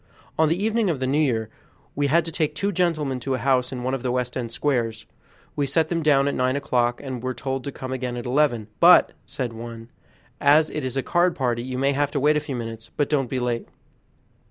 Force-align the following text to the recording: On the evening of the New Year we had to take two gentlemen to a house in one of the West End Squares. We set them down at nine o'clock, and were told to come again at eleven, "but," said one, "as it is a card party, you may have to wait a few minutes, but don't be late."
On 0.35 0.49
the 0.49 0.57
evening 0.57 0.89
of 0.89 0.99
the 0.99 1.05
New 1.05 1.19
Year 1.19 1.51
we 1.95 2.07
had 2.07 2.25
to 2.25 2.31
take 2.31 2.55
two 2.55 2.71
gentlemen 2.71 3.19
to 3.19 3.35
a 3.35 3.37
house 3.37 3.71
in 3.71 3.83
one 3.83 3.93
of 3.93 4.01
the 4.01 4.11
West 4.11 4.35
End 4.35 4.51
Squares. 4.51 5.05
We 5.55 5.67
set 5.67 5.89
them 5.89 6.01
down 6.01 6.27
at 6.27 6.33
nine 6.33 6.55
o'clock, 6.55 6.99
and 7.03 7.21
were 7.21 7.35
told 7.35 7.63
to 7.65 7.71
come 7.71 7.93
again 7.93 8.17
at 8.17 8.25
eleven, 8.25 8.67
"but," 8.79 9.11
said 9.27 9.53
one, 9.53 9.91
"as 10.39 10.71
it 10.71 10.83
is 10.83 10.97
a 10.97 11.03
card 11.03 11.35
party, 11.35 11.61
you 11.61 11.77
may 11.77 11.91
have 11.91 12.09
to 12.13 12.19
wait 12.19 12.35
a 12.35 12.39
few 12.39 12.55
minutes, 12.55 12.89
but 12.97 13.11
don't 13.11 13.29
be 13.29 13.39
late." 13.39 13.67